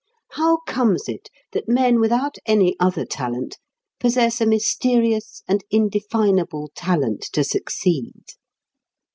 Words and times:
How 0.31 0.61
comes 0.65 1.07
it 1.07 1.29
that 1.51 1.69
men 1.69 1.99
without 1.99 2.39
any 2.47 2.75
other 2.79 3.05
talent 3.05 3.59
possess 3.99 4.41
a 4.41 4.47
mysterious 4.47 5.43
and 5.47 5.63
indefinable 5.69 6.71
talent 6.73 7.21
to 7.33 7.43
succeed? 7.43 8.23